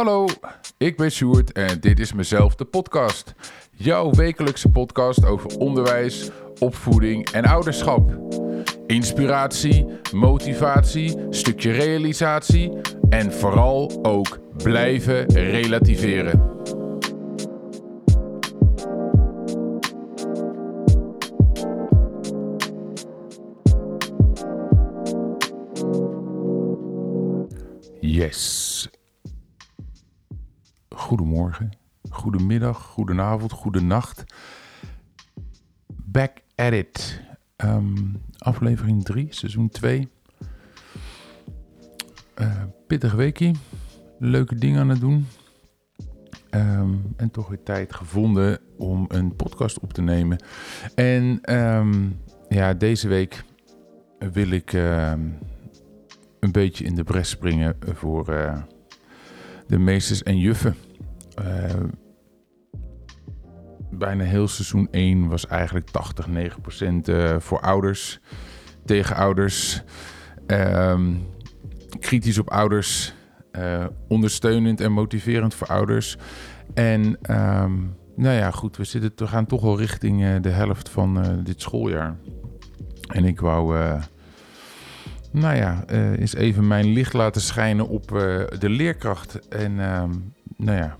[0.00, 0.26] Hallo,
[0.78, 3.34] ik ben Sjoerd en dit is mezelf de podcast.
[3.72, 8.18] Jouw wekelijkse podcast over onderwijs, opvoeding en ouderschap.
[8.86, 12.72] Inspiratie, motivatie, stukje realisatie
[13.08, 16.48] en vooral ook blijven relativeren.
[28.00, 28.69] Yes.
[31.10, 31.70] Goedemorgen,
[32.10, 34.24] goedemiddag, goedenavond, goedenacht.
[35.86, 37.22] Back at it.
[37.56, 37.94] Ehm,
[38.38, 40.08] aflevering 3, seizoen 2.
[42.40, 43.56] Uh, pittig weekie.
[44.18, 45.26] Leuke dingen aan het doen.
[46.50, 50.42] Ehm, en toch weer tijd gevonden om een podcast op te nemen.
[50.94, 52.08] En ehm,
[52.48, 53.44] ja, deze week
[54.32, 58.62] wil ik een beetje in de bres springen voor uh,
[59.66, 60.74] de meesters en juffen.
[61.40, 61.84] Uh,
[63.90, 68.20] bijna heel seizoen 1 was eigenlijk 80, 9 procent uh, voor ouders,
[68.84, 69.82] tegen ouders,
[70.46, 71.26] um,
[72.00, 73.14] kritisch op ouders,
[74.08, 76.16] ondersteunend en motiverend voor ouders.
[76.74, 81.40] En um, nou ja, goed, we, zitten, we gaan toch wel richting de helft van
[81.44, 82.16] dit schooljaar.
[83.06, 83.76] En ik wou
[85.32, 85.84] nou ja,
[86.16, 88.08] eens even mijn licht laten schijnen op
[88.58, 89.48] de leerkracht.
[89.48, 90.04] En uh,
[90.56, 90.96] nou ja,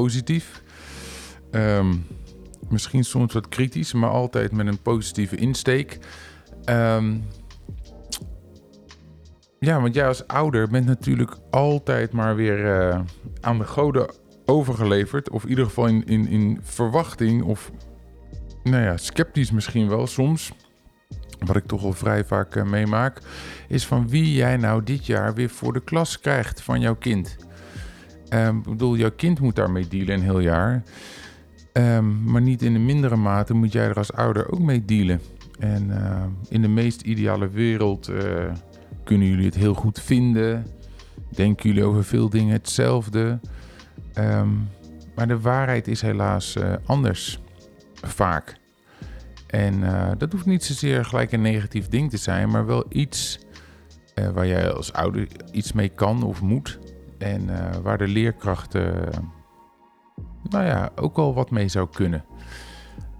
[0.00, 0.62] positief.
[1.50, 2.06] Um,
[2.68, 5.98] misschien soms wat kritisch, maar altijd met een positieve insteek.
[6.64, 7.24] Um,
[9.58, 13.00] ja, want jij als ouder bent natuurlijk altijd maar weer uh,
[13.40, 14.10] aan de goden
[14.44, 15.30] overgeleverd.
[15.30, 17.70] Of in ieder geval in, in, in verwachting of
[18.62, 20.52] nou ja, sceptisch misschien wel soms
[21.38, 23.20] wat ik toch wel vrij vaak uh, meemaak,
[23.68, 27.36] is van wie jij nou dit jaar weer voor de klas krijgt van jouw kind.
[28.30, 30.82] Um, ik bedoel, jouw kind moet daarmee dealen een heel jaar.
[31.72, 35.20] Um, maar niet in de mindere mate moet jij er als ouder ook mee dealen.
[35.58, 38.52] En uh, in de meest ideale wereld uh,
[39.04, 40.66] kunnen jullie het heel goed vinden.
[41.28, 43.38] Denken jullie over veel dingen hetzelfde.
[44.18, 44.68] Um,
[45.14, 47.40] maar de waarheid is helaas anders.
[47.94, 48.56] Vaak.
[49.46, 49.82] En
[50.18, 53.38] dat hoeft niet zozeer gelijk een negatief ding te zijn, maar wel iets
[54.32, 56.78] waar jij als ouder iets mee kan of moet.
[57.18, 59.10] En uh, waar de leerkrachten,
[60.42, 62.24] nou ja, ook al wat mee zou kunnen.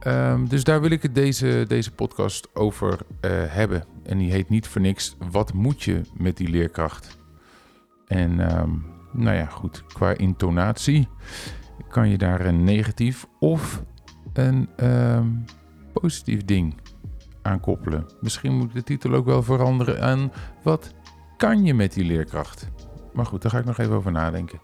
[0.06, 2.99] Um, dus daar wil ik het deze, deze podcast over
[3.49, 3.84] hebben.
[4.03, 7.19] En die heet niet voor niks, wat moet je met die leerkracht?
[8.06, 11.09] En um, nou ja, goed, qua intonatie
[11.88, 13.82] kan je daar een negatief of
[14.32, 14.69] een...
[14.82, 15.44] Um,
[16.00, 16.75] positief ding
[17.43, 18.06] aan koppelen.
[18.21, 20.32] Misschien moet de titel ook wel veranderen aan
[20.62, 20.94] wat
[21.37, 22.69] kan je met die leerkracht?
[23.14, 24.60] Maar goed, daar ga ik nog even over nadenken.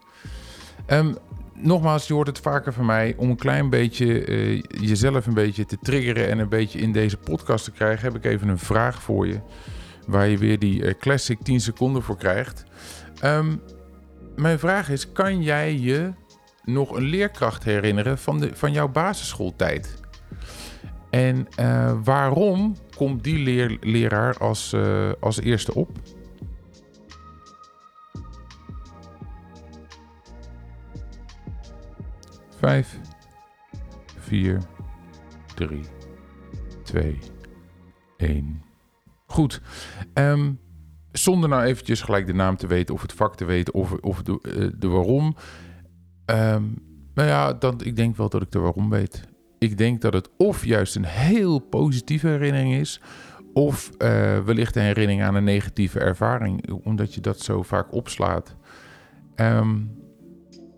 [0.86, 1.16] Um,
[1.54, 3.14] nogmaals, je hoort het vaker van mij.
[3.16, 7.16] Om een klein beetje uh, jezelf een beetje te triggeren en een beetje in deze
[7.16, 9.40] podcast te krijgen, heb ik even een vraag voor je.
[10.06, 12.64] Waar je weer die uh, classic 10 seconden voor krijgt.
[13.24, 13.62] Um,
[14.36, 16.12] mijn vraag is: kan jij je
[16.64, 19.98] nog een leerkracht herinneren van, de, van jouw basisschooltijd?
[21.10, 24.76] En uh, waarom komt die leer, leraar als,
[25.20, 25.90] als eerste op?
[32.60, 32.98] Vijf,
[34.18, 34.58] vier,
[35.54, 35.84] drie,
[36.82, 37.18] twee,
[38.16, 38.62] één.
[39.26, 39.60] Goed.
[40.14, 40.60] Um,
[41.12, 44.22] zonder nou eventjes gelijk de naam te weten of het vak te weten of, of
[44.22, 45.36] de, uh, de waarom.
[46.26, 46.78] Um,
[47.14, 49.28] nou ja, dan, ik denk wel dat ik de waarom weet
[49.60, 53.00] ik denk dat het of juist een heel positieve herinnering is,
[53.52, 58.56] of uh, wellicht een herinnering aan een negatieve ervaring, omdat je dat zo vaak opslaat.
[59.36, 59.98] Um,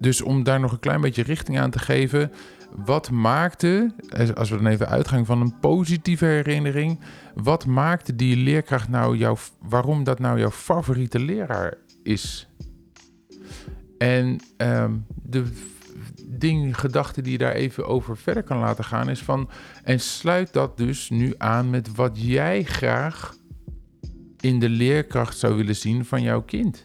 [0.03, 2.33] dus om daar nog een klein beetje richting aan te geven,
[2.85, 3.95] wat maakte,
[4.35, 7.01] als we dan even uitgaan van een positieve herinnering,
[7.35, 12.49] wat maakte die leerkracht nou jouw, waarom dat nou jouw favoriete leraar is?
[13.99, 15.45] En um, de
[16.27, 19.51] ding, gedachte die je daar even over verder kan laten gaan, is van.
[19.85, 23.37] En sluit dat dus nu aan met wat jij graag
[24.41, 26.85] in de leerkracht zou willen zien van jouw kind.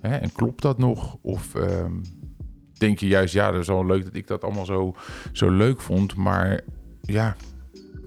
[0.00, 1.16] Hè, en klopt dat nog?
[1.20, 2.02] Of um,
[2.72, 4.94] denk je juist, ja, dat is wel leuk dat ik dat allemaal zo,
[5.32, 6.60] zo leuk vond, maar
[7.02, 7.36] ja,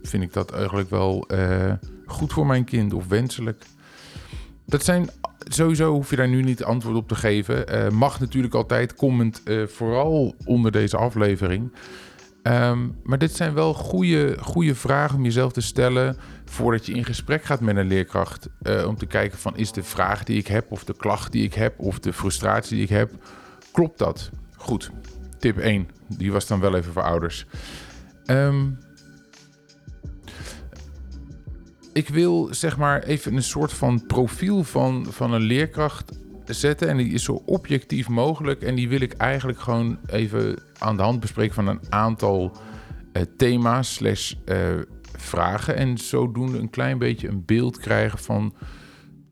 [0.02, 1.74] vind ik dat eigenlijk wel uh,
[2.06, 3.66] goed voor mijn kind of wenselijk?
[4.66, 5.10] Dat zijn
[5.48, 7.76] sowieso hoef je daar nu niet antwoord op te geven.
[7.76, 11.72] Uh, mag natuurlijk altijd comment, uh, vooral onder deze aflevering.
[12.44, 17.06] Ehm, maar dit zijn wel goede, goede vragen om jezelf te stellen voordat je in
[17.06, 18.50] gesprek gaat met een leerkracht.
[18.62, 21.44] Uh, om te kijken van is de vraag die ik heb of de klacht die
[21.44, 23.12] ik heb of de frustratie die ik heb,
[23.72, 24.30] klopt dat?
[24.56, 24.92] Goed,
[25.40, 25.90] tip 1.
[26.08, 27.46] Die was dan wel even voor ouders.
[28.26, 28.78] Um,
[31.94, 36.12] ik wil zeg maar even een soort van profiel van, van een leerkracht
[36.46, 36.90] zetten.
[36.90, 38.62] En die is zo objectief mogelijk.
[38.62, 42.58] En die wil ik eigenlijk gewoon even aan de hand bespreken van een aantal
[43.14, 44.58] uh, thema's slash uh,
[45.18, 45.76] vragen.
[45.76, 48.54] En zodoende een klein beetje een beeld krijgen van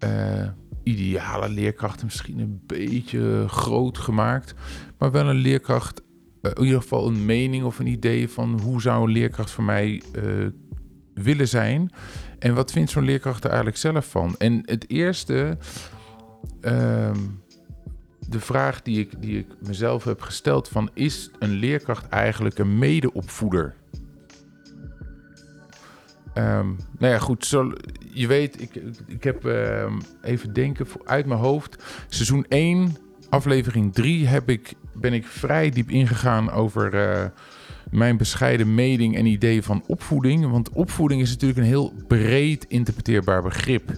[0.03, 0.47] uh,
[0.83, 2.05] ideale leerkrachten.
[2.05, 4.53] Misschien een beetje groot gemaakt.
[4.97, 6.01] Maar wel een leerkracht,
[6.41, 10.01] in ieder geval een mening of een idee van hoe zou een leerkracht voor mij
[11.13, 11.91] willen zijn.
[12.39, 14.35] En wat vindt zo'n leerkracht er eigenlijk zelf van?
[14.37, 15.57] En het eerste,
[16.61, 17.19] ehm,
[18.27, 20.89] de vraag die ik, die ik mezelf heb gesteld van...
[20.93, 23.75] is een leerkracht eigenlijk een medeopvoeder?
[26.35, 27.45] Um, nou ja, goed.
[27.45, 27.71] Zo,
[28.13, 28.75] je weet, ik,
[29.07, 31.83] ik heb uh, even denken uit mijn hoofd.
[32.07, 32.95] Seizoen 1,
[33.29, 37.25] aflevering 3, heb ik, ben ik vrij diep ingegaan over uh,
[37.91, 40.49] mijn bescheiden mening en idee van opvoeding.
[40.49, 43.91] Want opvoeding is natuurlijk een heel breed interpreteerbaar begrip.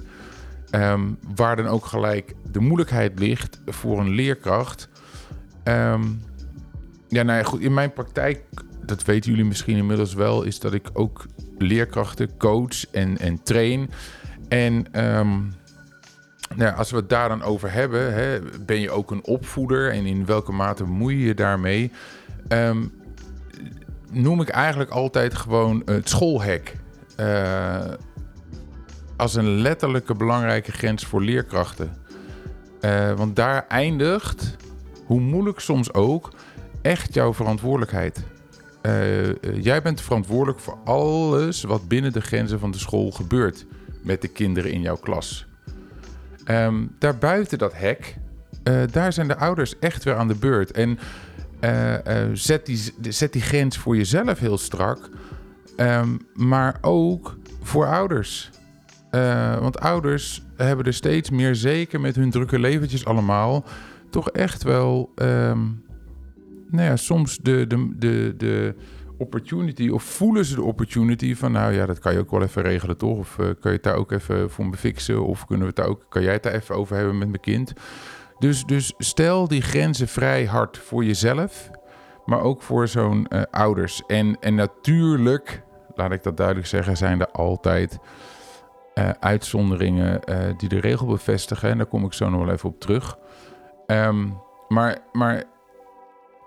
[0.76, 4.90] Um, waar dan ook gelijk de moeilijkheid ligt voor een leerkracht.
[5.64, 6.22] Um,
[7.08, 7.62] ja, nou ja, goed.
[7.62, 8.44] In mijn praktijk,
[8.86, 11.26] dat weten jullie misschien inmiddels wel, is dat ik ook
[11.58, 13.90] leerkrachten coach en, en train.
[14.48, 15.54] En um,
[16.56, 20.06] nou, als we het daar dan over hebben, hè, ben je ook een opvoeder en
[20.06, 21.92] in welke mate bemoei je je daarmee?
[24.12, 26.76] Noem ik eigenlijk altijd gewoon het schoolhek.
[27.20, 27.82] Uh,
[29.18, 31.98] als een letterlijke belangrijke grens voor leerkrachten.
[32.82, 34.56] Uh, want daar eindigt,
[35.06, 36.30] hoe moeilijk soms ook,
[36.82, 38.24] echt jouw verantwoordelijkheid.
[38.82, 43.66] Uh, jij bent verantwoordelijk voor alles wat binnen de grenzen van de school gebeurt
[44.02, 45.46] met de kinderen in jouw klas.
[46.48, 48.16] Um, daarbuiten dat hek,
[48.92, 50.72] daar zijn de ouders echt weer aan de beurt.
[50.72, 51.00] En
[52.34, 55.10] zet, die, zet die grens voor jezelf heel strak.
[55.78, 58.50] Um, maar ook voor ouders.
[59.16, 63.66] Uh, want ouders hebben er steeds meer, zeker met hun drukke leventjes allemaal,
[64.10, 65.84] toch echt wel, um,
[66.70, 68.76] nou ja, soms de, de, de, de
[69.18, 72.62] opportunity, of voelen ze de opportunity van, nou ja, dat kan je ook wel even
[72.62, 73.18] regelen, toch?
[73.18, 75.26] Of kan je het daar ook even voor me fixen?
[75.26, 77.42] Of kunnen we het daar ook, kan jij het daar even over hebben met mijn
[77.42, 77.74] kind?
[78.40, 81.70] Dus, dus stel die grenzen vrij hard voor jezelf,
[82.26, 84.04] maar ook voor zo'n uh, ouders.
[84.08, 85.64] En, en natuurlijk,
[85.96, 88.00] laat ik dat duidelijk zeggen, zijn er altijd
[88.96, 91.70] uh, uitzonderingen uh, die de regel bevestigen.
[91.70, 93.18] En daar kom ik zo nog wel even op terug.
[93.88, 94.38] Um,
[94.68, 95.44] maar, maar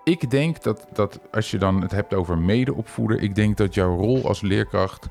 [0.03, 3.97] ik denk dat, dat als je dan het hebt over medeopvoeden, ik denk dat jouw
[3.97, 5.07] rol als leerkracht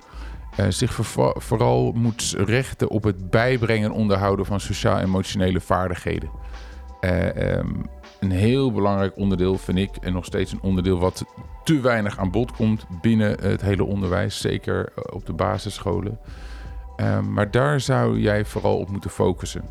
[0.60, 0.94] uh, zich
[1.34, 6.30] vooral moet richten op het bijbrengen en onderhouden van sociaal-emotionele vaardigheden.
[7.00, 7.84] Um,
[8.20, 11.24] een heel belangrijk onderdeel vind ik, en nog steeds een onderdeel wat
[11.64, 16.18] te weinig aan bod komt binnen het hele onderwijs, zeker eh, op de basisscholen.
[16.96, 19.64] Uh, maar daar zou jij vooral op moeten focussen.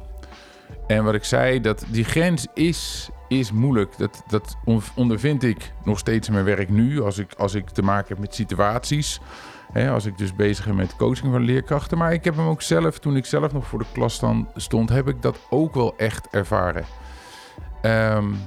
[0.87, 3.97] En wat ik zei, dat die grens is, is moeilijk.
[3.97, 4.57] Dat, dat
[4.95, 8.19] ondervind ik nog steeds in mijn werk nu, als ik, als ik te maken heb
[8.19, 9.19] met situaties.
[9.71, 11.97] Hè, als ik dus bezig ben met coaching van leerkrachten.
[11.97, 14.21] Maar ik heb hem ook zelf, toen ik zelf nog voor de klas
[14.55, 16.85] stond, heb ik dat ook wel echt ervaren.
[17.81, 18.37] Um,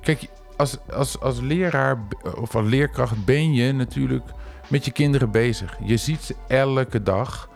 [0.00, 1.98] kijk, als, als, als leraar
[2.40, 4.24] of als leerkracht ben je natuurlijk
[4.68, 5.76] met je kinderen bezig.
[5.82, 7.48] Je ziet ze elke dag.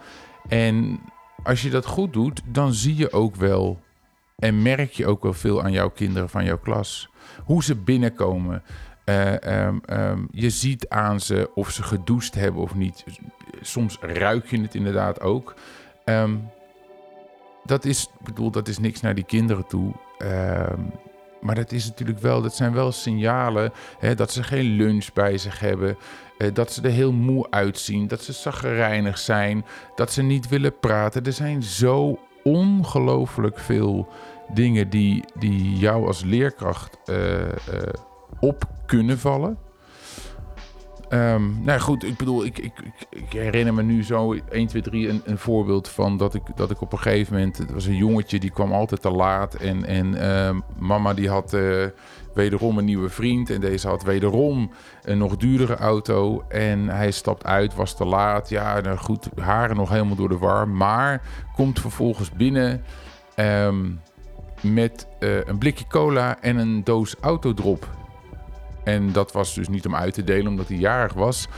[0.48, 1.00] En
[1.42, 3.80] als je dat goed doet, dan zie je ook wel
[4.40, 7.08] en merk je ook wel veel aan jouw kinderen van jouw klas.
[7.44, 8.62] Hoe ze binnenkomen.
[9.04, 13.04] Uh, um, um, je ziet aan ze of ze gedoucht hebben of niet.
[13.60, 15.54] Soms ruik je het inderdaad ook.
[16.04, 16.48] Um,
[17.64, 19.92] dat is, bedoel, dat is niks naar die kinderen toe.
[21.40, 25.38] Maar dat is natuurlijk wel, dat zijn wel signalen hè, dat ze geen lunch bij
[25.38, 25.96] zich hebben.
[26.38, 28.08] Eh, dat ze er heel moe uitzien.
[28.08, 29.64] Dat ze zaggerijnig zijn.
[29.94, 31.24] Dat ze niet willen praten.
[31.24, 34.08] Er zijn zo ongelooflijk veel
[34.52, 37.46] dingen die, die jou als leerkracht uh, uh,
[38.40, 39.58] op kunnen vallen.
[41.12, 42.72] Um, nou goed, ik bedoel, ik, ik,
[43.10, 46.70] ik, herinner me nu zo 1, 2, 3 een, een voorbeeld van dat ik, dat
[46.70, 47.58] ik op een gegeven moment...
[47.58, 49.54] Het was een jongetje, die kwam altijd te laat.
[49.54, 51.84] En, en uh, mama die had uh,
[52.34, 53.50] wederom een nieuwe vriend.
[53.50, 54.70] En deze had wederom
[55.02, 56.44] een nog duurdere auto.
[56.48, 58.48] En hij stapt uit, was te laat.
[58.48, 60.68] Ja, nou goed, haren nog helemaal door de war.
[60.68, 61.22] Maar
[61.54, 62.84] komt vervolgens binnen
[63.36, 64.00] um,
[64.60, 67.98] met uh, een blikje cola en een doos autodrop.
[68.84, 71.48] En dat was dus niet om uit te delen omdat hij jarig was.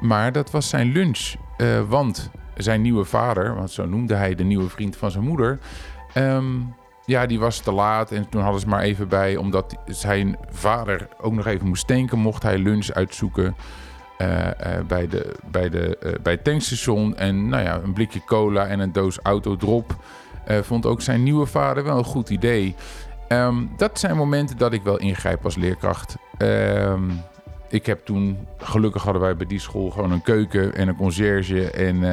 [0.00, 1.34] Maar dat was zijn lunch.
[1.58, 5.58] Uh, want zijn nieuwe vader, want zo noemde hij de nieuwe vriend van zijn moeder.
[6.14, 6.74] Um,
[7.04, 8.12] ja, die was te laat.
[8.12, 12.18] En toen hadden ze maar even bij, omdat zijn vader ook nog even moest tanken,
[12.18, 13.56] mocht hij lunch uitzoeken.
[14.18, 14.52] Uh, uh,
[14.86, 17.16] bij, de, bij, de, bij het tankstation.
[17.16, 19.96] En nou ja, een blikje cola en een doos autodrop.
[20.62, 22.74] vond ook zijn nieuwe vader wel een goed idee.
[23.32, 26.16] Um, dat zijn momenten dat ik wel ingrijp als leerkracht.
[26.38, 27.22] Um,
[27.68, 31.70] ik heb toen, gelukkig hadden wij bij die school gewoon een keuken en een conciërge.
[31.70, 32.04] En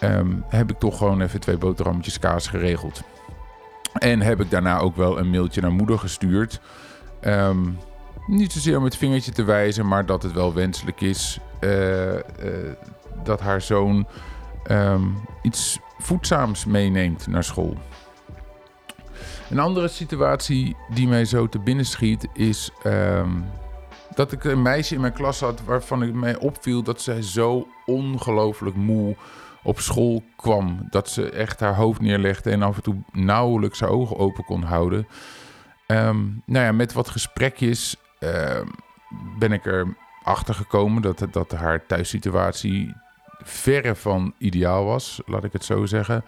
[0.00, 3.02] um, heb ik toch gewoon even twee boterhammetjes kaas geregeld.
[3.92, 6.60] En heb ik daarna ook wel een mailtje naar moeder gestuurd.
[8.26, 12.20] Niet zozeer om het vingertje te wijzen, maar dat het wel wenselijk is uh, uh,
[13.24, 14.06] dat haar zoon
[15.42, 17.76] iets voedzaams meeneemt naar school.
[19.50, 23.44] Een andere situatie die mij zo te binnen schiet is um,
[24.14, 27.68] dat ik een meisje in mijn klas had waarvan ik mij opviel dat zij zo
[27.86, 29.16] ongelooflijk moe
[29.62, 30.86] op school kwam.
[30.90, 34.62] Dat ze echt haar hoofd neerlegde en af en toe nauwelijks haar ogen open kon
[34.62, 35.06] houden.
[35.86, 38.60] Um, nou ja, met wat gesprekjes uh,
[39.38, 42.94] ben ik erachter gekomen dat, dat haar thuissituatie
[43.42, 46.24] verre van ideaal was, laat ik het zo zeggen.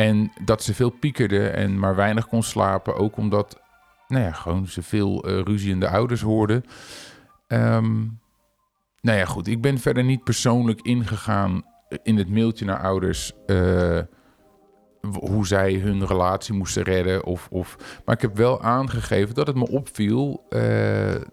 [0.00, 2.96] En dat ze veel piekerde en maar weinig kon slapen.
[2.96, 3.60] Ook omdat
[4.08, 6.62] nou ja, gewoon ze veel uh, ruziende ouders hoorde.
[7.48, 8.20] Um,
[9.00, 9.46] nou ja, goed.
[9.46, 11.62] Ik ben verder niet persoonlijk ingegaan
[12.02, 13.32] in het mailtje naar ouders.
[13.46, 13.98] Uh,
[15.12, 17.24] hoe zij hun relatie moesten redden.
[17.24, 20.46] Of, of, maar ik heb wel aangegeven dat het me opviel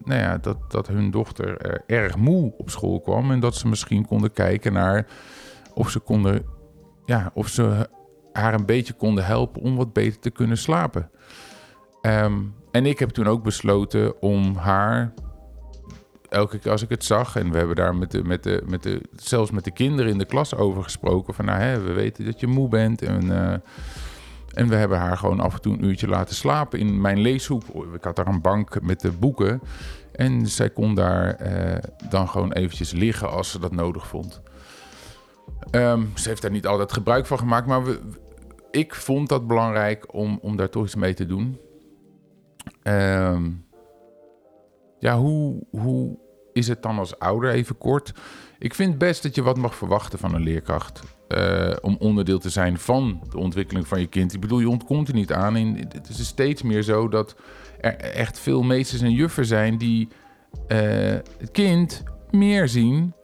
[0.04, 3.30] nou ja, dat, dat hun dochter erg moe op school kwam.
[3.30, 5.06] En dat ze misschien konden kijken naar
[5.74, 6.44] of ze konden.
[7.04, 7.88] Ja, of ze
[8.38, 11.10] haar een beetje konden helpen om wat beter te kunnen slapen.
[12.02, 15.12] Um, en ik heb toen ook besloten om haar
[16.28, 18.82] elke keer als ik het zag, en we hebben daar met de, met de, met
[18.82, 21.34] de, zelfs met de kinderen in de klas over gesproken.
[21.34, 23.02] Van nou, hè, we weten dat je moe bent.
[23.02, 23.52] En, uh,
[24.54, 27.62] en we hebben haar gewoon af en toe een uurtje laten slapen in mijn leeshoek.
[27.94, 29.60] Ik had daar een bank met de boeken.
[30.12, 31.76] En zij kon daar uh,
[32.10, 34.40] dan gewoon eventjes liggen als ze dat nodig vond.
[35.70, 38.00] Um, ze heeft daar niet altijd gebruik van gemaakt, maar we,
[38.70, 41.58] ik vond dat belangrijk om, om daar toch iets mee te doen.
[42.82, 43.66] Um,
[44.98, 46.18] ja, hoe, hoe
[46.52, 48.12] is het dan als ouder, even kort?
[48.58, 51.02] Ik vind best dat je wat mag verwachten van een leerkracht.
[51.28, 54.34] Uh, om onderdeel te zijn van de ontwikkeling van je kind.
[54.34, 55.54] Ik bedoel, je ontkomt er niet aan.
[55.54, 57.36] Het is steeds meer zo dat
[57.80, 60.08] er echt veel meesters en juffen zijn die
[60.68, 60.78] uh,
[61.38, 63.14] het kind meer zien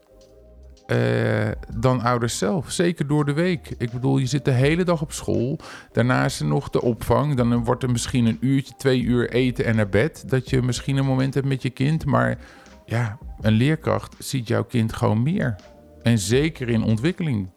[0.86, 2.70] uh, dan ouders zelf.
[2.70, 3.74] Zeker door de week.
[3.78, 5.58] Ik bedoel, je zit de hele dag op school.
[5.92, 7.36] Daarna is er nog de opvang.
[7.36, 10.24] Dan wordt er misschien een uurtje, twee uur eten en naar bed.
[10.26, 12.04] Dat je misschien een moment hebt met je kind.
[12.04, 12.38] Maar
[12.84, 15.56] ja, een leerkracht ziet jouw kind gewoon meer.
[16.02, 17.50] En zeker in ontwikkeling.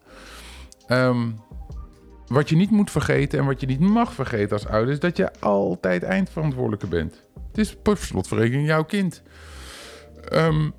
[0.88, 1.40] Um,
[2.26, 4.92] wat je niet moet vergeten en wat je niet mag vergeten als ouder...
[4.92, 7.24] is dat je altijd eindverantwoordelijke bent.
[7.48, 9.22] Het is per slotverrekening jouw kind.
[10.32, 10.72] Um,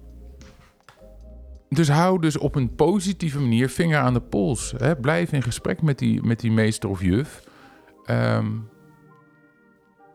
[1.69, 4.73] dus hou dus op een positieve manier vinger aan de pols.
[4.77, 4.95] Hè?
[4.95, 7.43] Blijf in gesprek met die, met die meester of juf.
[8.09, 8.69] Um,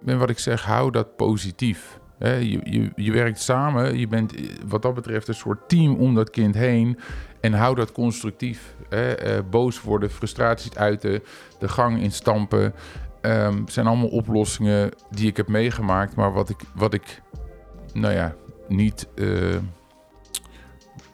[0.04, 1.98] en wat ik zeg, hou dat positief.
[2.18, 2.34] Hè?
[2.34, 4.34] Je, je, je werkt samen, je bent
[4.66, 6.98] wat dat betreft een soort team om dat kind heen.
[7.40, 8.74] En hou dat constructief.
[8.88, 9.36] Hè?
[9.36, 11.22] Uh, boos worden, frustraties uiten,
[11.58, 12.74] de gang instampen.
[13.20, 16.16] Um, zijn allemaal oplossingen die ik heb meegemaakt.
[16.16, 17.22] Maar wat ik, wat ik
[17.92, 18.34] nou ja,
[18.68, 19.08] niet...
[19.14, 19.56] Uh,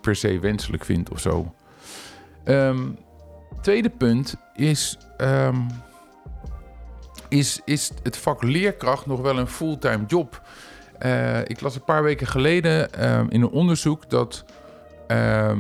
[0.00, 1.54] per se wenselijk vindt of zo.
[2.44, 2.98] Um,
[3.60, 5.66] tweede punt is, um,
[7.28, 10.42] is, is het vak leerkracht nog wel een fulltime job?
[11.00, 14.44] Uh, ik las een paar weken geleden um, in een onderzoek dat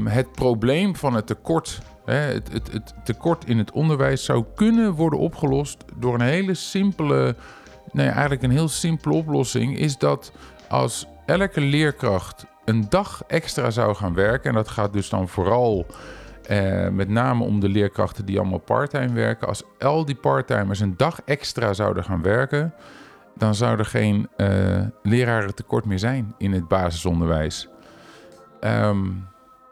[0.04, 4.92] het probleem van het tekort, hè, het, het, het tekort in het onderwijs zou kunnen
[4.92, 7.36] worden opgelost door een hele simpele,
[7.92, 10.32] nee, eigenlijk een heel simpele oplossing, is dat
[10.68, 14.50] als elke leerkracht een dag extra zou gaan werken.
[14.50, 15.86] En dat gaat dus dan vooral
[16.46, 19.48] eh, met name om de leerkrachten die allemaal parttime werken.
[19.48, 22.74] Als al die parttimers een dag extra zouden gaan werken,
[23.36, 27.68] dan zou er geen uh, leraren tekort meer zijn in het basisonderwijs.
[28.60, 29.28] Um,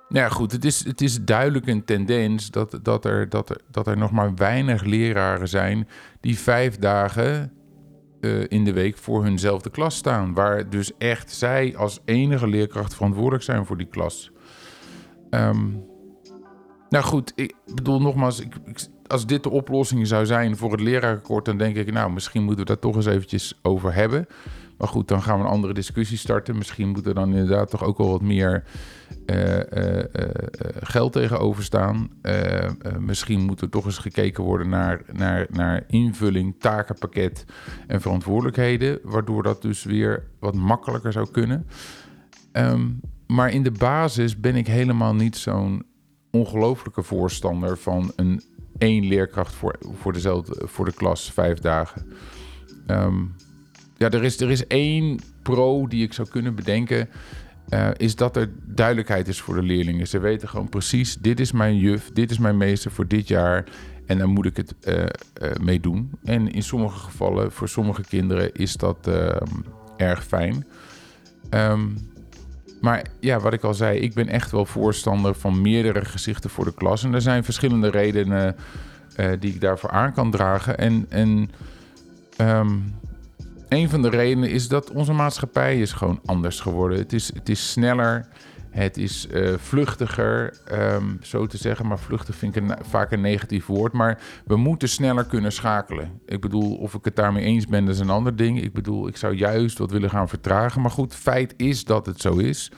[0.08, 3.60] nou ja, goed, het is, het is duidelijk een tendens dat, dat, er, dat, er,
[3.70, 5.88] dat er nog maar weinig leraren zijn
[6.20, 7.52] die vijf dagen
[8.20, 10.34] uh, in de week voor hunzelfde klas staan.
[10.34, 14.30] Waar dus echt zij als enige leerkracht verantwoordelijk zijn voor die klas.
[15.30, 15.84] Um,
[16.88, 18.54] nou goed, ik bedoel nogmaals, ik,
[19.06, 22.60] als dit de oplossing zou zijn voor het lerarenkort, dan denk ik, nou, misschien moeten
[22.60, 24.26] we daar toch eens eventjes over hebben.
[24.78, 26.56] Maar goed, dan gaan we een andere discussie starten.
[26.56, 28.64] Misschien moet er dan inderdaad toch ook wel wat meer
[30.80, 32.10] geld tegenover staan.
[32.98, 37.44] misschien moet er toch eens gekeken worden naar, naar, naar invulling, takenpakket
[37.86, 38.98] en verantwoordelijkheden.
[39.02, 41.66] Waardoor dat dus weer wat makkelijker zou kunnen.
[42.52, 42.86] Ehm,
[43.26, 45.86] maar in de basis ben ik helemaal niet zo'n
[46.30, 48.42] ongelofelijke voorstander van een
[48.78, 52.06] één leerkracht voor, voor, dezelfde, voor de klas vijf dagen.
[52.86, 53.24] Ehm,
[53.96, 57.08] ja, er is, er is één pro die ik zou kunnen bedenken.
[57.70, 60.06] Uh, is dat er duidelijkheid is voor de leerlingen.
[60.06, 63.64] Ze weten gewoon precies: dit is mijn juf, dit is mijn meester voor dit jaar.
[64.06, 65.04] En dan moet ik het uh,
[65.60, 66.10] mee doen.
[66.24, 69.54] En in sommige gevallen, voor sommige kinderen, is dat ehm,
[69.96, 70.66] erg fijn.
[71.50, 71.96] Um,
[72.80, 76.64] maar ja, wat ik al zei, ik ben echt wel voorstander van meerdere gezichten voor
[76.64, 77.04] de klas.
[77.04, 78.56] En er zijn verschillende redenen
[79.38, 80.78] die ik daarvoor aan kan dragen.
[80.78, 81.50] En, en
[82.40, 82.94] um,
[83.68, 86.98] een van de redenen is dat onze maatschappij is gewoon anders geworden.
[86.98, 88.28] Het is, het is sneller,
[88.70, 91.86] het is uh, vluchtiger, um, zo te zeggen.
[91.86, 93.92] Maar vluchtig vind ik een, vaak een negatief woord.
[93.92, 96.20] Maar we moeten sneller kunnen schakelen.
[96.26, 98.62] Ik bedoel, of ik het daarmee eens ben, dat is een ander ding.
[98.62, 100.80] Ik bedoel, ik zou juist wat willen gaan vertragen.
[100.80, 102.72] Maar goed, feit is dat het zo is.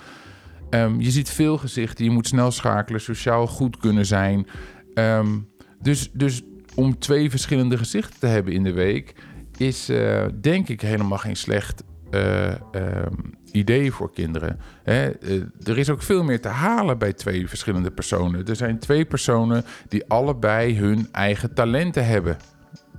[0.71, 4.47] Um, je ziet veel gezichten, je moet snel schakelen, sociaal goed kunnen zijn.
[4.95, 5.49] Um,
[5.81, 6.43] dus, dus
[6.75, 9.15] om twee verschillende gezichten te hebben in de week
[9.61, 14.59] is uh, denk ik helemaal geen slecht uh, um, idee voor kinderen.
[14.83, 15.23] Hè?
[15.23, 18.47] Uh, er is ook veel meer te halen bij twee verschillende personen.
[18.47, 22.37] Er zijn twee personen die allebei hun eigen talenten hebben.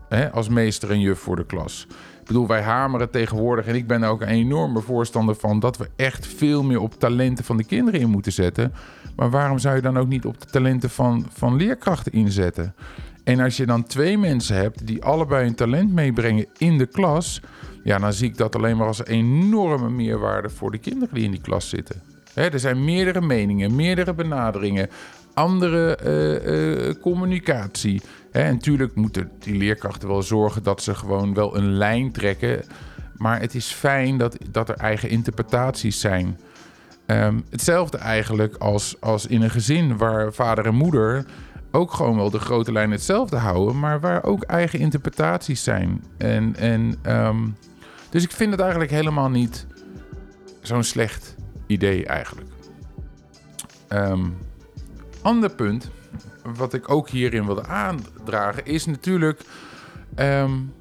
[0.10, 0.32] Hè?
[0.32, 1.88] Als meester en juf voor de klas.
[2.20, 5.90] Ik bedoel, wij hameren tegenwoordig, en ik ben ook een enorme voorstander van, dat we
[5.96, 8.74] echt veel meer op talenten van de kinderen in moeten zetten.
[9.16, 12.76] Maar waarom zou je dan ook niet op de talenten van, van leerkrachten inzetten?
[13.24, 17.42] En als je dan twee mensen hebt die allebei een talent meebrengen in de klas,
[17.84, 21.24] ja, dan zie ik dat alleen maar als een enorme meerwaarde voor de kinderen die
[21.24, 22.02] in die klas zitten.
[22.34, 24.90] er zijn meerdere meningen, meerdere benaderingen,
[25.34, 28.02] andere uh, uh, communicatie.
[28.32, 32.64] en natuurlijk moeten die leerkrachten wel zorgen dat ze gewoon wel een lijn trekken.
[33.18, 36.38] Maar het is fijn dat, dat er eigen interpretaties zijn.
[37.08, 41.26] Um, hetzelfde eigenlijk als, als in een gezin waar vader en moeder
[41.72, 46.04] ook gewoon wel de grote lijn hetzelfde houden, maar waar ook eigen interpretaties zijn.
[46.18, 47.56] En, en um,
[48.10, 49.66] dus ik vind het eigenlijk helemaal niet
[50.62, 51.36] zo'n slecht
[51.68, 52.50] idee eigenlijk.
[53.90, 54.38] Um,
[55.22, 55.90] ander punt,
[56.56, 59.42] wat ik ook hierin wilde aandragen, is natuurlijk
[60.16, 60.74] um,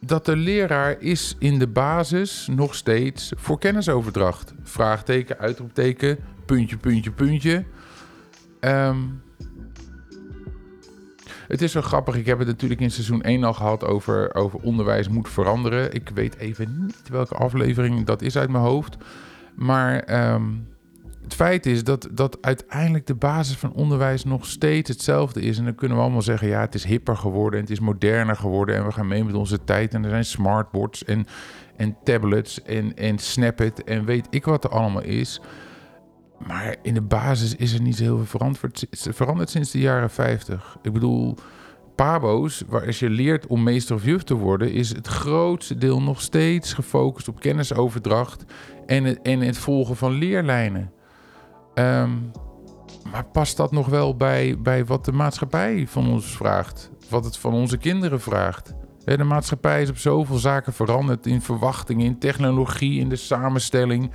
[0.00, 4.54] dat de leraar is in de basis nog steeds voor kennisoverdracht.
[4.62, 7.64] Vraagteken, uitroepteken, puntje, puntje, puntje.
[8.60, 9.22] Um,
[11.48, 12.16] het is zo grappig.
[12.16, 15.92] Ik heb het natuurlijk in seizoen 1 al gehad over, over onderwijs moet veranderen.
[15.92, 18.96] Ik weet even niet welke aflevering dat is uit mijn hoofd.
[19.54, 20.68] Maar um,
[21.22, 25.58] het feit is dat, dat uiteindelijk de basis van onderwijs nog steeds hetzelfde is.
[25.58, 28.36] En dan kunnen we allemaal zeggen, ja, het is hipper geworden en het is moderner
[28.36, 28.76] geworden.
[28.76, 29.94] En we gaan mee met onze tijd.
[29.94, 31.26] En er zijn smartboards en,
[31.76, 35.40] en tablets en, en Snapit en weet ik wat er allemaal is.
[36.46, 38.40] Maar in de basis is er niet heel veel
[39.12, 40.78] veranderd, sinds de jaren 50.
[40.82, 41.36] Ik bedoel,
[41.94, 46.02] Pabo's, waar als je leert om meester of juf te worden, is het grootste deel
[46.02, 48.44] nog steeds gefocust op kennisoverdracht
[48.86, 50.92] en het, en het volgen van leerlijnen.
[51.74, 52.30] Um,
[53.12, 56.90] maar past dat nog wel bij, bij wat de maatschappij van ons vraagt?
[57.08, 58.74] Wat het van onze kinderen vraagt?
[59.04, 64.10] De maatschappij is op zoveel zaken veranderd in verwachtingen, in technologie, in de samenstelling.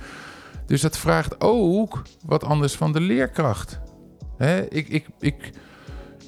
[0.66, 3.80] Dus dat vraagt ook wat anders van de leerkracht.
[4.68, 5.50] ik, ik, ik,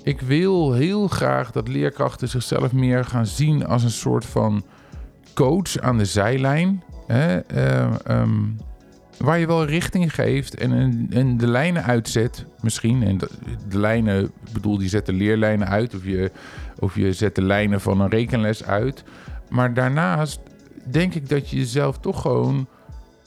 [0.03, 4.65] ik wil heel graag dat leerkrachten zichzelf meer gaan zien als een soort van
[5.35, 6.83] coach aan de zijlijn.
[7.09, 7.37] Uh,
[8.09, 8.57] um,
[9.19, 13.03] waar je wel richting geeft en, en de lijnen uitzet, misschien.
[13.03, 13.19] En
[13.69, 16.31] de, lijnen, ik bedoel, die zet de leerlijnen uit of je,
[16.79, 19.05] of je zet de lijnen van een rekenles uit.
[19.49, 20.41] Maar daarnaast
[20.91, 22.67] denk ik dat je jezelf toch gewoon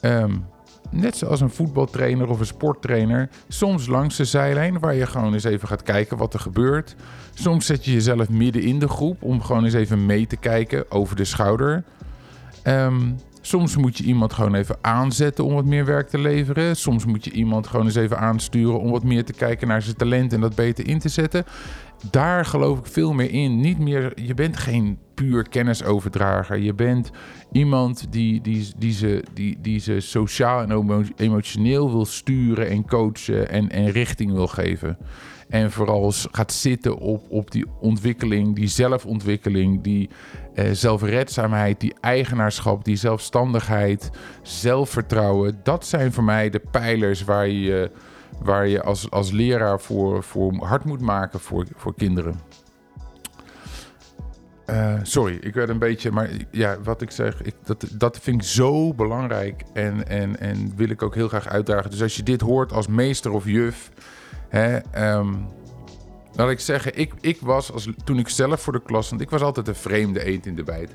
[0.00, 0.44] um,
[0.92, 5.44] net zoals een voetbaltrainer of een sporttrainer, soms langs de zijlijn waar je gewoon eens
[5.44, 6.96] even gaat kijken wat er gebeurt.
[7.34, 10.90] Soms zet je jezelf midden in de groep om gewoon eens even mee te kijken
[10.90, 11.84] over de schouder.
[12.64, 16.76] Um, soms moet je iemand gewoon even aanzetten om wat meer werk te leveren.
[16.76, 19.96] Soms moet je iemand gewoon eens even aansturen om wat meer te kijken naar zijn
[19.96, 21.44] talent en dat beter in te zetten
[22.10, 23.60] daar geloof ik veel meer in.
[23.60, 26.58] Niet meer, je bent geen puur kennisoverdrager.
[26.58, 27.10] Je bent
[27.52, 28.40] iemand die,
[28.78, 34.32] die, ze, die, die ze sociaal en emotioneel wil sturen en coachen en, en richting
[34.32, 34.98] wil geven.
[35.48, 40.08] En vooral gaat zitten op, op die ontwikkeling, die zelfontwikkeling, die
[40.54, 44.10] uh, zelfredzaamheid, die eigenaarschap, die zelfstandigheid,
[44.42, 45.60] zelfvertrouwen.
[45.62, 47.90] Dat zijn voor mij de pijlers waar je,
[48.38, 52.40] waar je als, als leraar voor, voor hard moet maken voor, voor kinderen.
[54.66, 58.42] Uh, sorry, ik werd een beetje, maar ja, wat ik zeg, ik, dat, dat vind
[58.42, 61.90] ik zo belangrijk en, en, en wil ik ook heel graag uitdragen.
[61.90, 63.90] Dus als je dit hoort als meester of juf,
[64.48, 64.78] hè,
[65.16, 65.46] um,
[66.32, 69.30] laat ik zeggen, ik, ik was, als, toen ik zelf voor de klas, want ik
[69.30, 70.94] was altijd een vreemde eend in de bijt.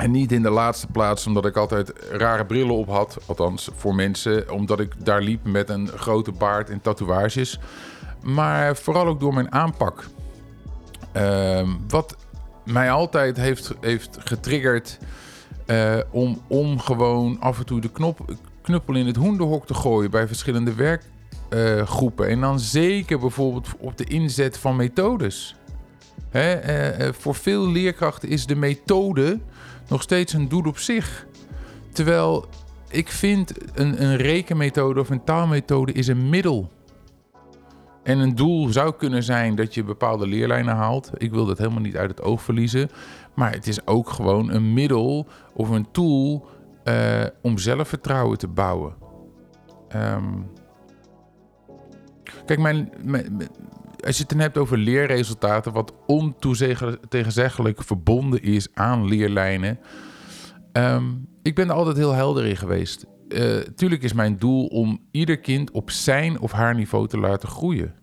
[0.00, 3.94] En niet in de laatste plaats omdat ik altijd rare brillen op had, althans voor
[3.94, 7.58] mensen, omdat ik daar liep met een grote baard en tatoeages.
[8.22, 10.04] Maar vooral ook door mijn aanpak.
[11.16, 12.16] Uh, wat
[12.64, 14.98] mij altijd heeft, heeft getriggerd
[15.66, 20.10] uh, om, om gewoon af en toe de knop, knuppel in het hoenderhok te gooien
[20.10, 22.28] bij verschillende werkgroepen.
[22.28, 25.56] En dan zeker bijvoorbeeld op de inzet van methodes.
[26.30, 29.40] Hè, uh, voor veel leerkrachten is de methode
[29.90, 31.26] nog steeds een doel op zich.
[31.92, 32.46] Terwijl
[32.88, 36.70] ik vind een, een rekenmethode of een taalmethode is een middel
[38.02, 41.10] en een doel zou kunnen zijn dat je bepaalde leerlijnen haalt.
[41.16, 42.90] Ik wil dat helemaal niet uit het oog verliezen.
[43.34, 46.46] Maar het is ook gewoon een middel of een tool
[46.84, 48.94] uh, om zelfvertrouwen te bouwen.
[49.96, 50.50] Um,
[52.44, 52.92] kijk, mijn,
[54.04, 59.78] als je het dan hebt over leerresultaten, wat ontoezeggelijk verbonden is aan leerlijnen.
[60.72, 63.06] Um, ik ben er altijd heel helder in geweest.
[63.28, 67.48] Uh, tuurlijk is mijn doel om ieder kind op zijn of haar niveau te laten
[67.48, 67.94] groeien.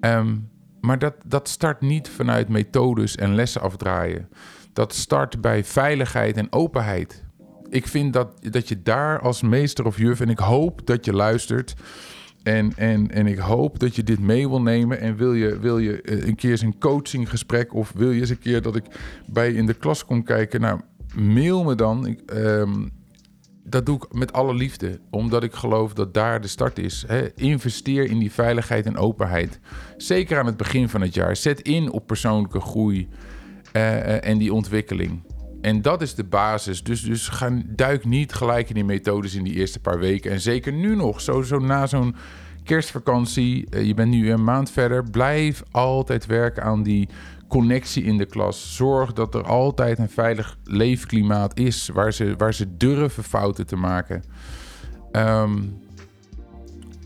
[0.00, 0.48] Um,
[0.80, 4.28] maar dat, dat start niet vanuit methodes en lessen afdraaien.
[4.72, 7.24] Dat start bij veiligheid en openheid.
[7.68, 11.12] Ik vind dat, dat je daar als meester of juf, en ik hoop dat je
[11.12, 11.74] luistert.
[12.44, 15.00] En, en, en ik hoop dat je dit mee wil nemen.
[15.00, 17.74] En wil je, wil je eh, een keer eens een coachinggesprek.
[17.74, 18.84] Of wil je eens een keer dat ik
[19.26, 20.60] bij je in de klas kom kijken.
[20.60, 20.80] Nou,
[21.14, 22.06] mail me dan.
[22.06, 22.90] Ik, um,
[23.64, 27.06] dat doe ik met alle liefde, omdat ik geloof dat daar de start is.
[27.34, 29.60] investeer in die veiligheid en openheid.
[29.96, 31.36] Zeker aan het begin van het jaar.
[31.36, 33.08] Zet in op persoonlijke groei
[33.76, 35.22] uh, en die ontwikkeling.
[35.64, 36.82] En dat is de basis.
[36.82, 40.30] Dus, dus ga, duik niet gelijk in die methodes in die eerste paar weken.
[40.30, 42.14] En zeker nu nog, zo, zo na zo'n
[42.64, 43.66] kerstvakantie.
[43.70, 45.10] Uh, je bent nu een maand verder.
[45.10, 47.08] Blijf altijd werken aan die
[47.48, 48.76] connectie in de klas.
[48.76, 53.76] Zorg dat er altijd een veilig leefklimaat is waar ze, waar ze durven fouten te
[53.76, 54.22] maken.
[55.12, 55.82] Um,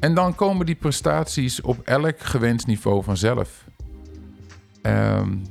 [0.00, 3.64] en dan komen die prestaties op elk gewenst niveau vanzelf.
[4.82, 5.42] Um,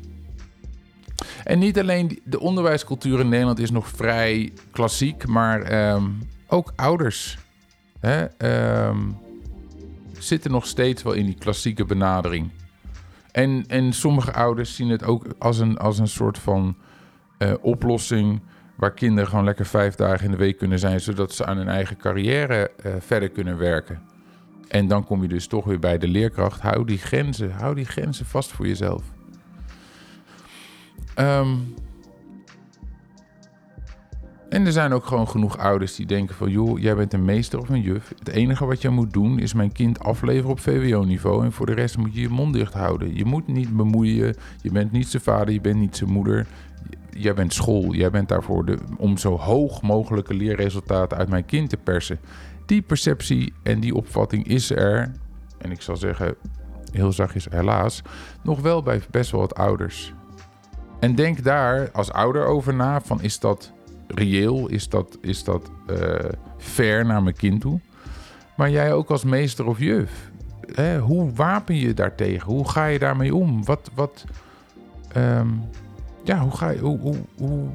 [1.43, 7.37] en niet alleen de onderwijscultuur in Nederland is nog vrij klassiek, maar um, ook ouders
[7.99, 8.25] hè,
[10.17, 12.49] zitten nog steeds wel in die klassieke benadering.
[13.31, 16.77] En, en sommige ouders zien het ook als een, als een soort van
[17.39, 18.41] uh, oplossing.
[18.75, 20.99] Waar kinderen gewoon lekker vijf dagen in de week kunnen zijn.
[20.99, 24.01] Zodat ze aan hun eigen carrière uh, verder kunnen werken.
[24.67, 26.61] En dan kom je dus toch weer bij de leerkracht.
[26.61, 29.03] Hou die grenzen, hou die grenzen vast voor jezelf.
[31.19, 31.75] Um,
[34.49, 36.51] en er zijn ook gewoon genoeg ouders die denken van...
[36.51, 38.13] joh, jij bent een meester of een juf.
[38.19, 41.45] Het enige wat je moet doen is mijn kind afleveren op VWO-niveau...
[41.45, 43.15] en voor de rest moet je je mond dicht houden.
[43.15, 46.47] Je moet niet bemoeien, je bent niet zijn vader, je bent niet zijn moeder.
[47.09, 51.69] Jij bent school, jij bent daarvoor de, om zo hoog mogelijke leerresultaten uit mijn kind
[51.69, 52.19] te persen.
[52.65, 55.11] Die perceptie en die opvatting is er,
[55.57, 56.35] en ik zal zeggen
[56.91, 58.01] heel zachtjes helaas...
[58.43, 60.13] nog wel bij best wel wat ouders.
[60.99, 63.71] En denk daar als ouder over na van is dat
[64.07, 64.67] reëel?
[64.67, 65.97] Is dat, is dat uh,
[66.57, 67.79] fair naar mijn kind toe?
[68.55, 70.31] Maar jij ook als meester of juf.
[70.73, 72.51] Hè, hoe wapen je daartegen?
[72.51, 73.65] Hoe ga je daarmee om?
[73.65, 74.25] Wat, wat,
[75.17, 75.61] um,
[76.23, 77.67] ja, hoe ga je, hoe, hoe, hoe,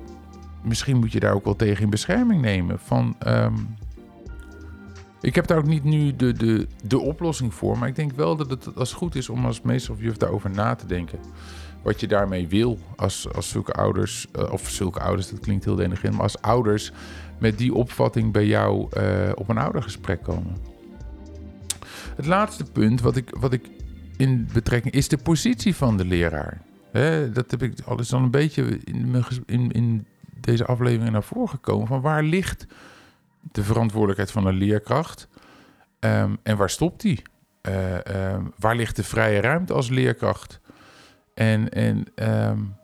[0.63, 2.79] misschien moet je daar ook wel tegen in bescherming nemen.
[2.79, 3.77] Van, um,
[5.23, 8.37] ik heb daar ook niet nu de, de, de oplossing voor, maar ik denk wel
[8.37, 11.19] dat het als goed is om als meester of juf daarover na te denken
[11.83, 15.77] wat je daarmee wil als, als zulke ouders, uh, of zulke ouders, dat klinkt heel
[15.77, 16.93] denigrerend, maar als ouders
[17.39, 20.57] met die opvatting bij jou uh, op een oudergesprek komen.
[22.17, 23.71] Het laatste punt wat ik, wat ik
[24.17, 26.61] in betrekking is de positie van de leraar.
[27.33, 30.07] Dat heb ik al een beetje in, in, in
[30.41, 31.87] deze aflevering naar voren gekomen.
[31.87, 32.67] Van waar ligt
[33.53, 35.29] de verantwoordelijkheid van een leerkracht
[36.01, 37.23] um, en waar stopt die?
[37.69, 37.95] Uh,
[38.35, 40.61] um, waar ligt de vrije ruimte als leerkracht?
[41.35, 42.77] En, en um,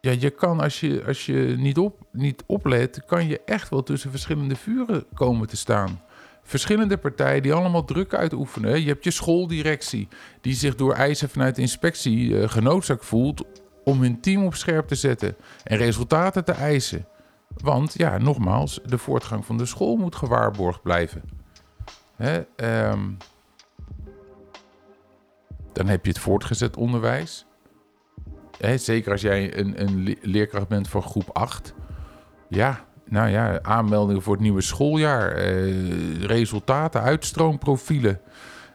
[0.00, 3.82] ja, je kan als je, als je niet, op, niet oplet, kan je echt wel
[3.82, 6.00] tussen verschillende vuren komen te staan.
[6.42, 8.80] Verschillende partijen die allemaal druk uitoefenen.
[8.80, 10.08] Je hebt je schooldirectie
[10.40, 13.44] die zich door eisen vanuit de inspectie uh, genoodzaakt voelt
[13.84, 17.06] om hun team op scherp te zetten en resultaten te eisen.
[17.62, 21.22] Want ja, nogmaals, de voortgang van de school moet gewaarborgd blijven.
[22.16, 23.10] Hè, ehm,
[25.72, 27.46] dan heb je het voortgezet onderwijs.
[28.58, 31.74] Hè, zeker als jij een, een leerkracht bent voor groep 8.
[32.48, 35.32] Ja, nou ja, aanmeldingen voor het nieuwe schooljaar.
[35.32, 38.20] Eh, resultaten, uitstroomprofielen.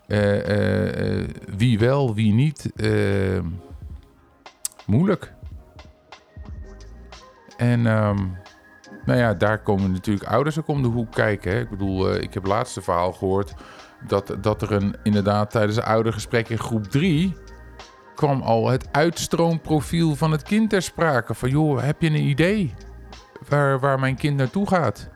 [0.07, 2.71] Uh, wie wel, wie niet.
[4.85, 5.33] moeilijk.
[7.57, 8.37] En um,
[9.09, 11.51] nou ja, daar komen natuurlijk ouders ook om de hoek kijken.
[11.51, 11.59] Hè.
[11.59, 13.53] Ik bedoel, ik heb laatste verhaal gehoord
[14.07, 17.35] dat, dat er een, inderdaad tijdens een oudergesprek in groep 3
[18.15, 21.33] kwam al het uitstroomprofiel van het kind ter sprake.
[21.33, 22.73] Van joh, heb je een idee
[23.47, 25.09] waar, waar mijn kind naartoe gaat?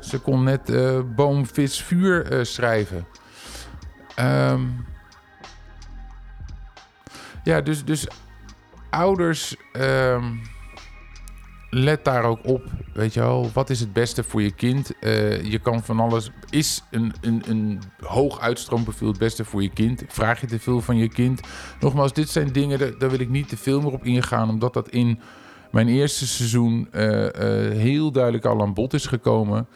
[0.00, 3.06] Ze kon net uh, boom, vis, vuur uh, schrijven.
[4.20, 4.86] Um,
[7.44, 8.06] ja, dus, dus
[8.90, 9.56] ouders...
[9.72, 10.40] Um,
[11.70, 12.62] let daar ook op.
[12.92, 14.92] Weet je wel, wat is het beste voor je kind?
[15.00, 16.30] Uh, je kan van alles.
[16.50, 20.04] Is een, een, een hoog uitstroomprofiel het beste voor je kind?
[20.08, 21.40] Vraag je te veel van je kind?
[21.80, 24.88] Nogmaals, dit zijn dingen, daar, wil ik niet te veel meer op ingaan, omdat dat
[24.88, 25.20] in
[25.70, 27.30] mijn eerste seizoen uh, uh,
[27.76, 29.66] heel duidelijk al aan bod is gekomen.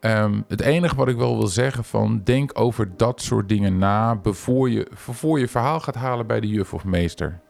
[0.00, 4.20] Um, het enige wat ik wel wil zeggen van denk over dat soort dingen na
[4.22, 7.40] voor je, voor je verhaal gaat halen bij de juf of meester.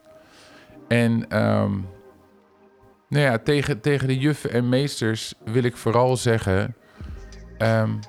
[0.87, 1.87] En um,
[3.11, 6.75] nou ja, tegen, tegen de juffen en meesters wil ik vooral zeggen:
[7.57, 7.99] um,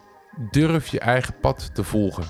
[0.51, 2.25] durf je eigen pad te volgen.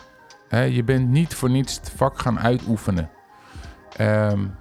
[0.70, 3.10] Je bent niet voor niets het vak gaan uitoefenen.
[4.00, 4.54] Um,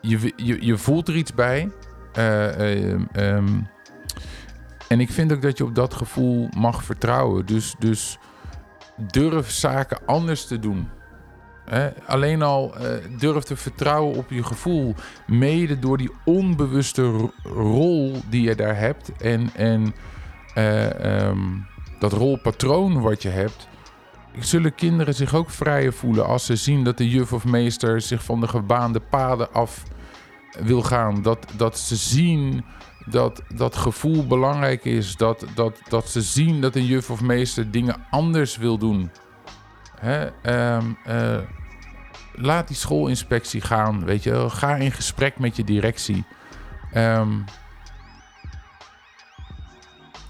[0.00, 1.70] je, je, je voelt er iets bij.
[2.18, 3.68] Uh, um,
[4.88, 7.46] en ik vind ook dat je op dat gevoel mag vertrouwen.
[7.46, 8.18] Dus, dus
[8.96, 10.88] durf zaken anders te doen
[12.06, 12.86] alleen al uh,
[13.18, 14.94] durf te vertrouwen op je gevoel.
[15.26, 19.12] Mede door die onbewuste rol die je daar hebt.
[19.16, 19.94] En, en
[20.58, 21.66] uh, um,
[21.98, 23.68] dat rolpatroon wat je hebt.
[24.38, 28.24] Zullen kinderen zich ook vrijer voelen als ze zien dat de juf of meester zich
[28.24, 29.82] van de gebaande paden af
[30.60, 31.22] wil gaan.
[31.22, 32.64] Dat, dat ze zien
[33.06, 35.16] dat dat gevoel belangrijk is.
[35.16, 39.10] Dat, dat, dat ze zien dat een juf of meester dingen anders wil doen.
[40.04, 40.26] Hè,
[40.76, 41.38] um, uh,
[42.34, 44.50] laat die schoolinspectie gaan, weet je.
[44.50, 46.24] Ga in gesprek met je directie.
[46.94, 47.44] Um,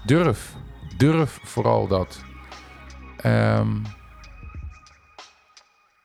[0.05, 0.55] durf.
[0.97, 2.23] Durf vooral dat.
[3.25, 3.81] Um,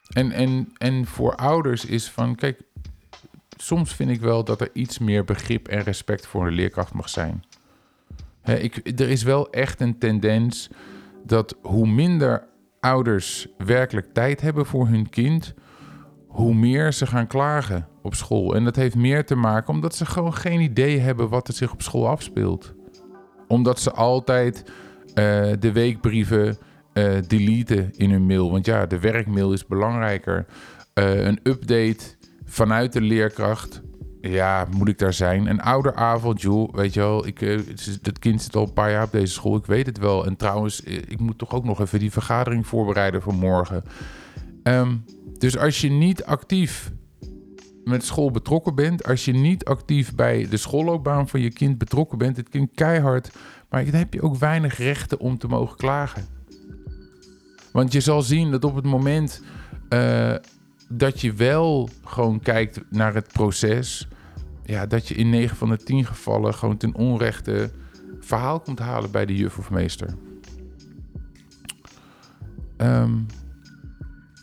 [0.08, 2.62] en, en, en voor ouders is van, kijk,
[3.56, 7.08] soms vind ik wel dat er iets meer begrip en respect voor een leerkracht mag
[7.08, 7.44] zijn.
[8.44, 10.68] ik, er is wel echt een tendens
[11.24, 12.48] dat hoe minder
[12.80, 15.54] ouders werkelijk tijd hebben voor hun kind,
[16.26, 18.54] hoe meer ze gaan klagen op school.
[18.54, 21.72] En dat heeft meer te maken omdat ze gewoon geen idee hebben wat er zich
[21.72, 22.74] op school afspeelt.
[23.48, 25.14] Omdat ze altijd uh,
[25.58, 26.58] de weekbrieven
[26.94, 28.50] uh, deleten in hun mail.
[28.50, 30.46] Want ja, de werkmail is belangrijker.
[30.94, 33.80] Uh, een update vanuit de leerkracht.
[34.20, 35.46] Ja, moet ik daar zijn?
[35.46, 37.26] Een ouderavond, joh, weet je wel.
[37.26, 37.38] Ik,
[38.02, 40.26] het kind zit al een paar jaar op deze school, ik weet het wel.
[40.26, 43.84] En trouwens, ik moet toch ook nog even die vergadering voorbereiden voor morgen.
[44.62, 45.04] Um,
[45.38, 46.92] dus als je niet actief
[47.84, 52.18] met school betrokken bent, als je niet actief bij de schoolloopbaan van je kind betrokken
[52.18, 53.30] bent, het kind keihard,
[53.68, 56.26] maar dan heb je ook weinig rechten om te mogen klagen.
[57.72, 59.42] Want je zal zien dat op het moment
[59.90, 60.34] uh,
[60.92, 64.08] dat je wel gewoon kijkt naar het proces,
[64.64, 67.70] ja, dat je in 9 van de 10 gevallen gewoon ten onrechte
[68.20, 70.14] verhaal komt halen bij de juf of meester.
[72.76, 73.26] Um,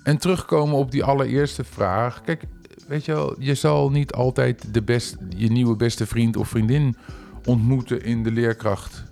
[0.03, 2.21] en terugkomen op die allereerste vraag.
[2.21, 2.43] Kijk,
[2.87, 6.95] weet je wel, je zal niet altijd de best, je nieuwe beste vriend of vriendin
[7.45, 9.03] ontmoeten in de leerkracht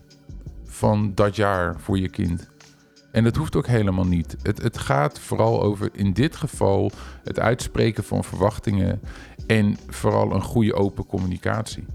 [0.66, 2.50] van dat jaar voor je kind.
[3.16, 4.36] En dat hoeft ook helemaal niet.
[4.42, 6.92] Het, het gaat vooral over in dit geval
[7.24, 9.00] het uitspreken van verwachtingen
[9.48, 11.86] en vooral een goede open communicatie.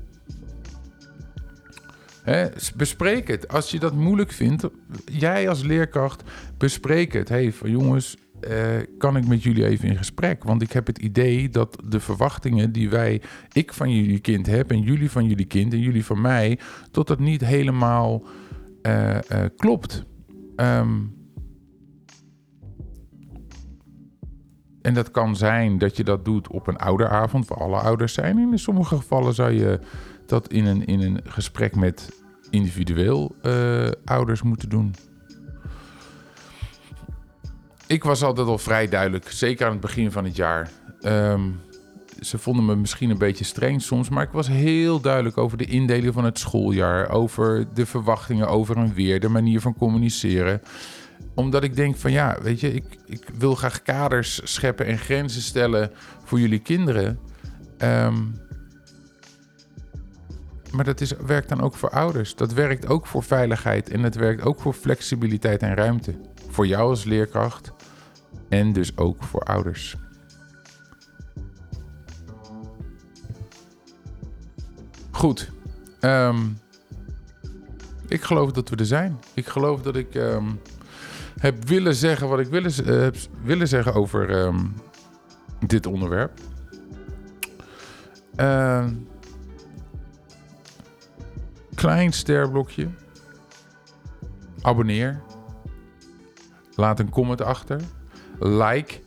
[2.76, 3.48] bespreek het.
[3.48, 4.68] Als je dat moeilijk vindt,
[5.04, 6.22] jij als leerkracht,
[6.58, 7.28] bespreek het.
[7.28, 8.16] Hey, van jongens,
[8.48, 8.58] uh,
[8.98, 10.44] kan ik met jullie even in gesprek?
[10.44, 14.70] Want ik heb het idee dat de verwachtingen die wij, ik van jullie kind heb
[14.70, 16.58] en jullie van jullie kind en jullie van mij,
[16.90, 18.22] tot dat niet helemaal
[18.82, 20.08] uh, uh, klopt.
[20.60, 21.18] Um,
[24.82, 28.38] en dat kan zijn dat je dat doet op een ouderavond, waar alle ouders zijn.
[28.38, 29.80] In sommige gevallen zou je
[30.26, 33.34] dat in een, in een gesprek met individueel
[34.04, 34.94] ouders moeten doen
[37.90, 40.70] ik was altijd al vrij duidelijk, zeker aan het begin van het jaar.
[41.02, 41.60] Um,
[42.20, 45.64] ze vonden me misschien een beetje streng soms, maar ik was heel duidelijk over de
[45.64, 50.62] indeling van het schooljaar, over de verwachtingen over en weer, de manier van communiceren.
[51.34, 55.42] Omdat ik denk van ja, weet je, ik, ik wil graag kaders scheppen en grenzen
[55.42, 55.90] stellen
[56.24, 57.18] voor jullie kinderen.
[57.78, 58.16] Ehm,
[60.70, 62.34] maar dat is, werkt dan ook voor ouders.
[62.34, 66.14] Dat werkt ook voor veiligheid en dat werkt ook voor flexibiliteit en ruimte.
[66.48, 67.72] Voor jou als leerkracht
[68.48, 69.96] en dus ook voor ouders.
[75.20, 75.50] Goed.
[76.00, 76.38] Ehm,
[78.08, 79.18] ik geloof dat we er zijn.
[79.34, 80.46] Ik geloof dat ik ehm,
[81.40, 84.66] heb willen zeggen wat ik willen, uh, heb willen zeggen over ehm,
[85.66, 86.32] dit onderwerp.
[91.74, 92.88] klein sterblokje.
[94.60, 95.20] Abonneer.
[96.74, 97.80] Laat een comment achter.
[98.38, 99.00] Like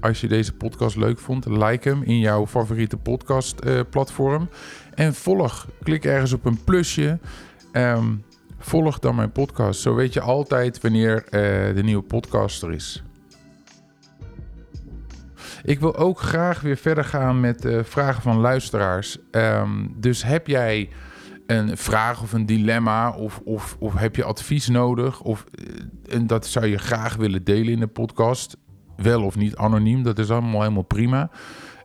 [0.00, 1.46] als je deze podcast leuk vond.
[1.46, 4.42] Like hem in jouw favoriete podcastplatform.
[4.42, 4.48] Uh,
[4.96, 5.68] en volg.
[5.82, 7.18] Klik ergens op een plusje.
[7.72, 8.24] Um,
[8.58, 9.80] volg dan mijn podcast.
[9.80, 11.30] Zo weet je altijd wanneer uh,
[11.74, 13.02] de nieuwe podcast er is.
[15.62, 19.18] Ik wil ook graag weer verder gaan met uh, vragen van luisteraars.
[19.30, 20.88] Um, dus heb jij
[21.46, 25.20] een vraag of een dilemma of, of, of heb je advies nodig?
[25.20, 28.56] Of, eh, en dat zou je graag willen delen in de podcast.
[28.96, 31.30] Wel of niet anoniem, dat is allemaal helemaal prima.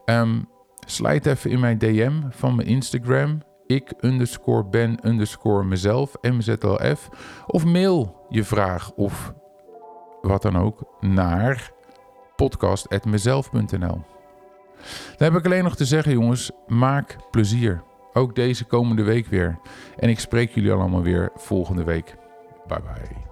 [0.06, 0.48] Um,
[0.86, 3.42] Slijt even in mijn DM van mijn Instagram.
[3.66, 7.10] Ik underscore ben underscore mezelf, MZLF.
[7.48, 9.34] Of mail je vraag of
[10.22, 11.72] wat dan ook naar
[12.36, 14.02] podcast.mezelf.nl.
[15.18, 17.84] Dan heb ik alleen nog te zeggen, jongens, maak plezier.
[18.14, 19.60] Ook deze komende week weer.
[19.98, 22.16] En ik spreek jullie allemaal weer volgende week.
[22.68, 23.31] Bye bye.